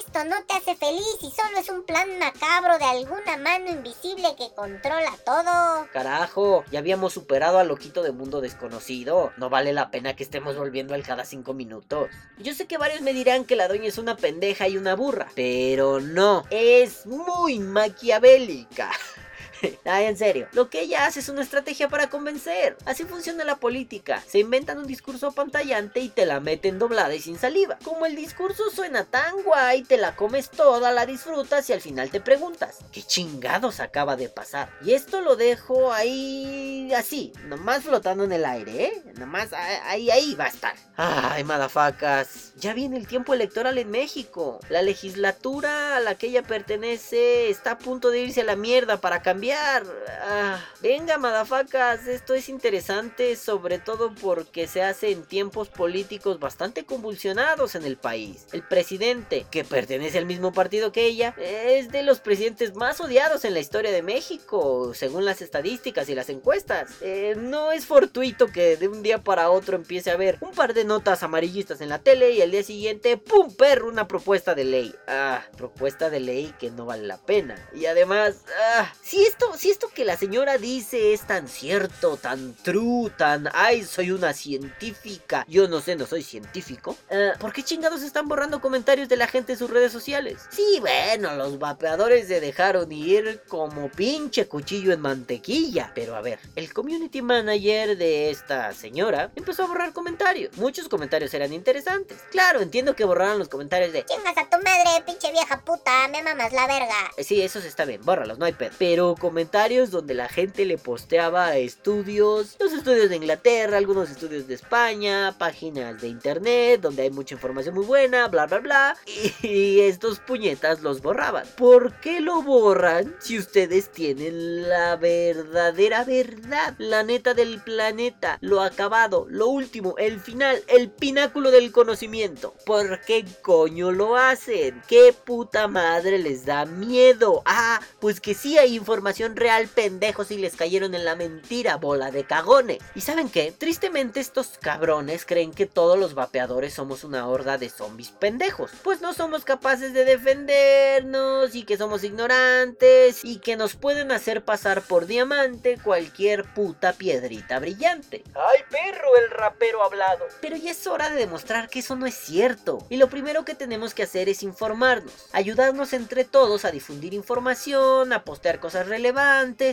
[0.00, 4.34] Esto no te hace feliz y solo es un plan macabro de alguna mano invisible
[4.36, 5.86] que controla todo.
[5.92, 9.32] Carajo, ya habíamos superado al loquito de mundo desconocido.
[9.36, 12.10] No vale la pena que estemos volviendo al cada cinco minutos.
[12.38, 15.28] Yo sé que varios me dirán que la doña es una pendeja y una burra,
[15.34, 18.90] pero no, es muy maquiavélica.
[19.84, 22.76] Ay, en serio, lo que ella hace es una estrategia para convencer.
[22.84, 24.22] Así funciona la política.
[24.26, 27.78] Se inventan un discurso pantallante y te la meten doblada y sin saliva.
[27.84, 32.10] Como el discurso suena tan guay, te la comes toda, la disfrutas y al final
[32.10, 34.70] te preguntas, ¿qué chingados acaba de pasar?
[34.84, 39.02] Y esto lo dejo ahí así, nomás flotando en el aire, ¿eh?
[39.18, 40.74] Nomás ahí, ahí va a estar.
[40.96, 44.60] Ay, madafacas, ya viene el tiempo electoral en México.
[44.68, 49.00] La legislatura a la que ella pertenece está a punto de irse a la mierda
[49.00, 49.51] para cambiar.
[49.54, 56.84] Ah, venga, madafacas, esto es interesante, sobre todo porque se hace en tiempos políticos bastante
[56.84, 58.46] convulsionados en el país.
[58.52, 63.44] El presidente, que pertenece al mismo partido que ella, es de los presidentes más odiados
[63.44, 66.90] en la historia de México, según las estadísticas y las encuestas.
[67.00, 70.74] Eh, no es fortuito que de un día para otro empiece a haber un par
[70.74, 73.54] de notas amarillistas en la tele y al día siguiente, ¡pum!
[73.54, 74.94] perro, una propuesta de ley.
[75.06, 77.56] Ah, propuesta de ley que no vale la pena.
[77.74, 78.44] Y además,
[78.76, 83.48] ah, si esto si esto que la señora dice es tan cierto, tan true, tan
[83.52, 88.28] ay, soy una científica, yo no sé, no soy científico, eh, ¿por qué chingados están
[88.28, 90.40] borrando comentarios de la gente en sus redes sociales?
[90.50, 95.92] Sí, bueno, los vapeadores se dejaron ir como pinche cuchillo en mantequilla.
[95.94, 100.56] Pero a ver, el community manager de esta señora empezó a borrar comentarios.
[100.56, 102.18] Muchos comentarios eran interesantes.
[102.30, 106.22] Claro, entiendo que borraron los comentarios de Chingas a tu madre, pinche vieja puta, me
[106.22, 107.10] mamas la verga.
[107.16, 108.72] Eh, Sí, esos está bien, bórralos, no hay pedo.
[108.78, 114.52] Pero comentarios donde la gente le posteaba estudios, los estudios de Inglaterra, algunos estudios de
[114.52, 118.96] España, páginas de internet donde hay mucha información muy buena, bla bla bla.
[119.42, 121.46] Y estos puñetas los borraban.
[121.56, 126.74] ¿Por qué lo borran si ustedes tienen la verdadera verdad?
[126.76, 132.54] La neta del planeta, lo acabado, lo último, el final, el pináculo del conocimiento.
[132.66, 134.82] ¿Por qué coño lo hacen?
[134.86, 137.42] ¿Qué puta madre les da miedo?
[137.46, 142.10] Ah, pues que sí hay información real, pendejos, y les cayeron en la mentira, bola
[142.10, 142.78] de cagones.
[142.94, 143.52] ¿Y saben qué?
[143.52, 148.70] Tristemente estos cabrones creen que todos los vapeadores somos una horda de zombies pendejos.
[148.82, 154.44] Pues no somos capaces de defendernos y que somos ignorantes y que nos pueden hacer
[154.44, 158.24] pasar por diamante cualquier puta piedrita brillante.
[158.34, 160.26] ¡Ay, perro, el rapero hablado!
[160.40, 162.84] Pero ya es hora de demostrar que eso no es cierto.
[162.88, 168.12] Y lo primero que tenemos que hacer es informarnos, ayudarnos entre todos a difundir información,
[168.12, 169.01] a postear cosas relevantes,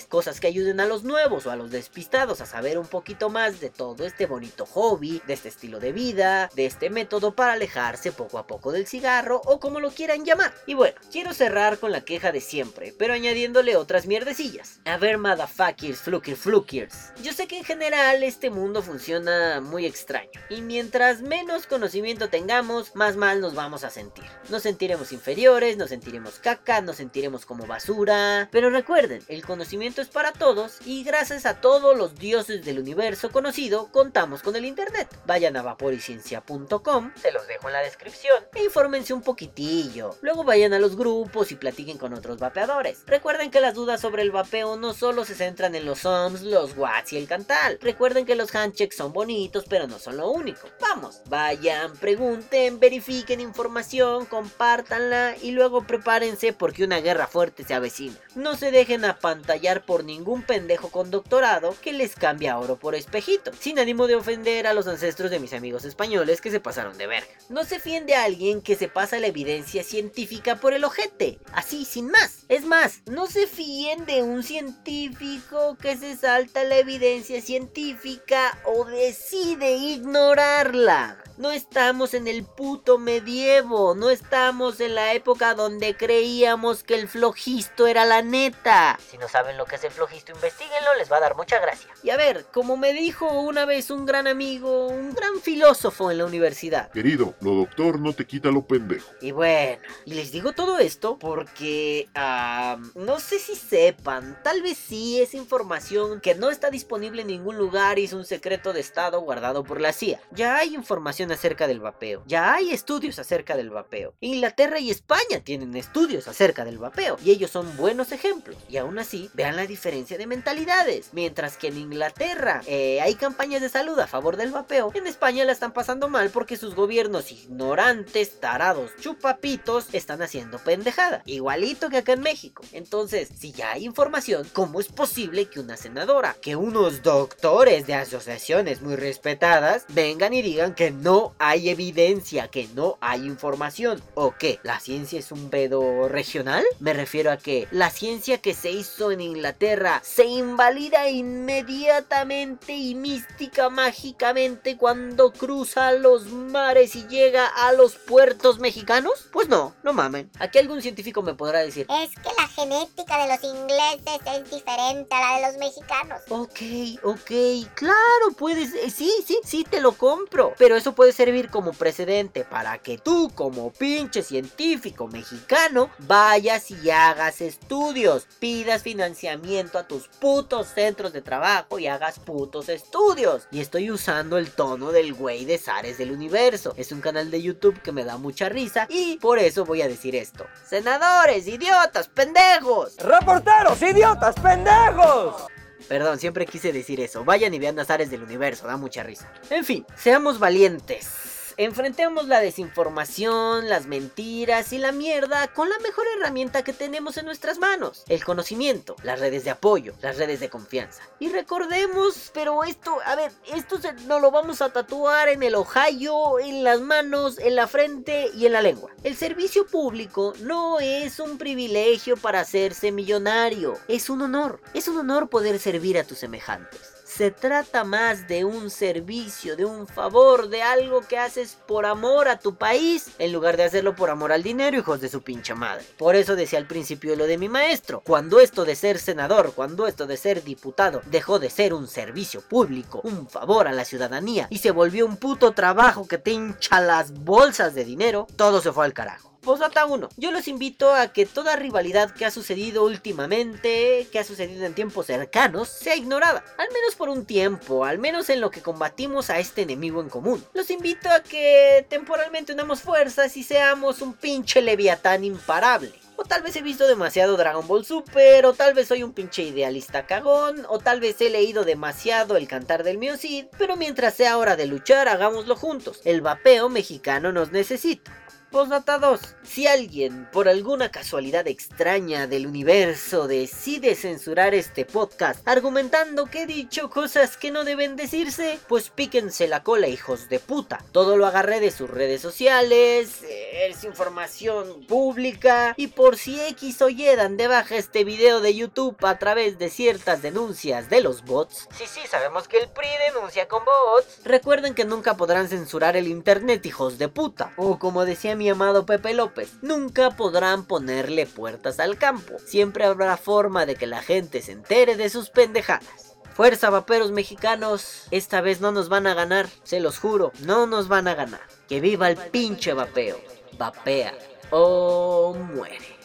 [0.07, 3.59] cosas que ayuden a los nuevos o a los despistados a saber un poquito más
[3.59, 8.11] de todo este bonito hobby, de este estilo de vida, de este método para alejarse
[8.11, 10.53] poco a poco del cigarro o como lo quieran llamar.
[10.65, 14.79] Y bueno, quiero cerrar con la queja de siempre, pero añadiéndole otras mierdecillas.
[14.85, 17.13] A ver, motherfuckers, flukir flukers.
[17.21, 22.95] Yo sé que en general este mundo funciona muy extraño, y mientras menos conocimiento tengamos,
[22.95, 24.25] más mal nos vamos a sentir.
[24.49, 28.49] Nos sentiremos inferiores, nos sentiremos caca, nos sentiremos como basura.
[28.51, 33.31] Pero recuerden, el conocimiento es para todos y gracias a todos los dioses del universo
[33.31, 35.07] conocido, contamos con el internet.
[35.25, 40.15] Vayan a vaporiciencia.com, se los dejo en la descripción, e infórmense un poquitillo.
[40.21, 43.03] Luego vayan a los grupos y platiquen con otros vapeadores.
[43.05, 46.77] Recuerden que las dudas sobre el vapeo no solo se centran en los ohms, los
[46.77, 47.77] watts y el cantal.
[47.81, 50.67] Recuerden que los handchecks son bonitos, pero no son lo único.
[50.79, 58.15] Vamos, vayan, pregunten, verifiquen información, compártanla y luego prepárense porque una guerra fuerte se avecina.
[58.35, 63.51] No se dejen apantallar por ningún pendejo con doctorado que les cambia oro por espejito,
[63.59, 67.07] sin ánimo de ofender a los ancestros de mis amigos españoles que se pasaron de
[67.07, 67.27] verga.
[67.49, 71.85] No se fíen de alguien que se pasa la evidencia científica por el ojete, así
[71.85, 72.45] sin más.
[72.47, 78.85] Es más, no se fíen de un científico que se salta la evidencia científica o
[78.85, 81.23] decide ignorarla.
[81.39, 87.07] No estamos en el puto medievo, no estamos en la época donde creíamos que el
[87.07, 88.99] flojisto era la neta.
[89.09, 91.89] Si no saben lo que es el flojisto, investiguenlo, les va a dar mucha gracia.
[92.03, 96.17] Y a ver, como me dijo una vez un gran amigo, un gran filósofo en
[96.17, 96.91] la universidad.
[96.91, 99.09] Querido, lo doctor no te quita lo pendejo.
[99.21, 104.77] Y bueno, y les digo todo esto porque ah, no sé si sepan, tal vez
[104.77, 108.81] sí es información que no está disponible en ningún lugar y es un secreto de
[108.81, 110.19] estado guardado por la CIA.
[110.31, 114.13] Ya hay información acerca del vapeo, ya hay estudios acerca del vapeo.
[114.19, 118.57] Inglaterra y España tienen estudios acerca del vapeo y ellos son buenos ejemplos.
[118.69, 121.09] Y aún así, vean la diferencia de mentalidades.
[121.13, 125.45] Mientras que en Inglaterra eh, hay campañas de salud a favor del vapeo, en España
[125.45, 131.21] la están pasando mal porque sus gobiernos ignorantes, tarados, chupapitos están haciendo pendejada.
[131.25, 132.63] Igualito que acá en México.
[132.71, 137.95] Entonces, si ya hay información, ¿cómo es posible que una senadora, que unos doctores de
[137.95, 144.01] asociaciones muy respetadas vengan y digan que no hay evidencia, que no hay información?
[144.15, 144.59] ¿O qué?
[144.63, 146.63] ¿La ciencia es un pedo regional?
[146.79, 152.95] Me refiero a que la ciencia que se hizo en Inglaterra se invalida inmediatamente y
[152.95, 159.27] mística mágicamente cuando cruza los mares y llega a los puertos mexicanos?
[159.31, 160.29] Pues no, no mamen.
[160.39, 165.15] Aquí algún científico me podrá decir, Es que la genética de los ingleses es diferente
[165.15, 166.21] a la de los mexicanos.
[166.29, 166.59] Ok,
[167.03, 167.31] ok,
[167.73, 170.53] claro, puedes, eh, sí, sí, sí, te lo compro.
[170.57, 176.89] Pero eso puede servir como precedente para que tú, como pinche científico mexicano, vayas y
[176.89, 183.47] hagas estudios, pidas financiamiento a tus putos centros de trabajo y hagas putos estudios.
[183.51, 186.73] Y estoy usando el tono del güey de Zares del Universo.
[186.77, 189.87] Es un canal de YouTube que me da mucha risa y por eso voy a
[189.87, 190.45] decir esto.
[190.65, 192.97] Senadores, idiotas, pendejos.
[192.97, 195.58] ¡Reporteros, idiotas, pendejos!
[195.89, 197.25] Perdón, siempre quise decir eso.
[197.25, 199.27] Vayan y vean Azares del Universo, da mucha risa.
[199.49, 201.28] En fin, seamos valientes.
[201.59, 207.25] Enfrentemos la desinformación, las mentiras y la mierda con la mejor herramienta que tenemos en
[207.25, 211.03] nuestras manos, el conocimiento, las redes de apoyo, las redes de confianza.
[211.19, 215.55] Y recordemos, pero esto, a ver, esto se, no lo vamos a tatuar en el
[215.55, 218.91] Ohio, en las manos, en la frente y en la lengua.
[219.03, 224.95] El servicio público no es un privilegio para hacerse millonario, es un honor, es un
[224.95, 226.88] honor poder servir a tus semejantes.
[227.19, 232.29] Se trata más de un servicio, de un favor, de algo que haces por amor
[232.29, 235.53] a tu país, en lugar de hacerlo por amor al dinero, hijos de su pinche
[235.53, 235.83] madre.
[235.97, 239.85] Por eso decía al principio lo de mi maestro, cuando esto de ser senador, cuando
[239.85, 244.47] esto de ser diputado dejó de ser un servicio público, un favor a la ciudadanía,
[244.49, 248.71] y se volvió un puto trabajo que te hincha las bolsas de dinero, todo se
[248.71, 249.28] fue al carajo.
[249.41, 250.09] Posdata 1.
[250.17, 254.73] Yo los invito a que toda rivalidad que ha sucedido últimamente, que ha sucedido en
[254.73, 256.43] tiempos cercanos, sea ignorada.
[256.57, 260.09] Al menos por un tiempo, al menos en lo que combatimos a este enemigo en
[260.09, 260.43] común.
[260.53, 265.93] Los invito a que temporalmente unamos fuerzas y seamos un pinche leviatán imparable.
[266.17, 269.41] O tal vez he visto demasiado Dragon Ball Super, o tal vez soy un pinche
[269.43, 274.37] idealista cagón, o tal vez he leído demasiado el cantar del Miocid, pero mientras sea
[274.37, 276.01] hora de luchar, hagámoslo juntos.
[276.03, 278.11] El vapeo mexicano nos necesita.
[278.51, 279.35] Postdata 2.
[279.43, 286.45] Si alguien, por alguna casualidad extraña del universo, decide censurar este podcast argumentando que he
[286.47, 290.83] dicho cosas que no deben decirse, pues píquense la cola, hijos de puta.
[290.91, 293.21] Todo lo agarré de sus redes sociales,
[293.53, 298.55] es información pública, y por si X o Y dan de baja este video de
[298.55, 301.67] YouTube a través de ciertas denuncias de los bots.
[301.77, 304.21] Sí, sí, sabemos que el PRI denuncia con bots.
[304.23, 307.53] Recuerden que nunca podrán censurar el internet, hijos de puta.
[307.55, 312.39] O como decía mi amado Pepe López, nunca podrán ponerle puertas al campo.
[312.45, 316.15] Siempre habrá forma de que la gente se entere de sus pendejadas.
[316.35, 320.87] Fuerza, vaperos mexicanos, esta vez no nos van a ganar, se los juro, no nos
[320.87, 321.41] van a ganar.
[321.67, 323.19] Que viva el pinche vapeo.
[323.57, 324.17] Vapea
[324.51, 325.98] o muere.